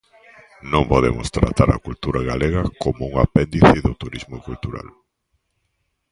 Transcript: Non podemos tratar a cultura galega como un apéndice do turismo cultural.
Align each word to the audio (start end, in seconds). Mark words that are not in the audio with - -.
Non 0.71 0.83
podemos 0.93 1.27
tratar 1.37 1.69
a 1.71 1.81
cultura 1.87 2.21
galega 2.31 2.63
como 2.83 3.01
un 3.09 3.15
apéndice 3.25 3.77
do 3.85 3.93
turismo 4.01 4.37
cultural. 4.47 4.87